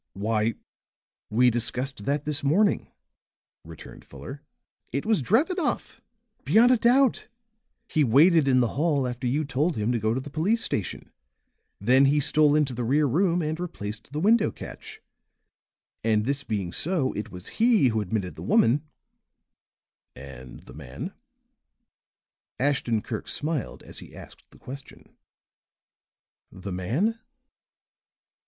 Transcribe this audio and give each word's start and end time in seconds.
"Why, 0.13 0.55
we 1.29 1.51
discussed 1.51 2.05
that 2.05 2.25
this 2.25 2.43
morning," 2.43 2.87
returned 3.63 4.03
Fuller. 4.03 4.41
"It 4.91 5.05
was 5.05 5.21
Drevenoff, 5.21 6.01
beyond 6.43 6.71
a 6.71 6.77
doubt! 6.77 7.27
He 7.87 8.03
waited 8.03 8.47
in 8.47 8.61
the 8.61 8.69
hall 8.79 9.07
after 9.07 9.27
you 9.27 9.45
told 9.45 9.75
him 9.77 9.91
to 9.91 9.99
go 9.99 10.15
to 10.15 10.19
the 10.19 10.31
police 10.31 10.63
station. 10.63 11.11
Then 11.79 12.05
he 12.05 12.19
stole 12.19 12.55
into 12.55 12.73
the 12.73 12.83
rear 12.83 13.05
room 13.05 13.43
and 13.43 13.59
replaced 13.59 14.11
the 14.11 14.19
window 14.19 14.49
catch. 14.49 15.03
And 16.03 16.25
this 16.25 16.43
being 16.43 16.71
so 16.71 17.13
it 17.13 17.29
was 17.29 17.47
he 17.61 17.89
who 17.89 18.01
admitted 18.01 18.33
the 18.33 18.41
woman" 18.41 18.81
"And 20.39 20.61
the 20.61 20.73
man?" 20.73 21.13
Ashton 22.59 23.03
Kirk 23.03 23.27
smiled 23.27 23.83
as 23.83 23.99
he 23.99 24.15
asked 24.15 24.49
the 24.49 24.57
question. 24.57 25.15
"The 26.51 26.71
man?" 26.71 27.19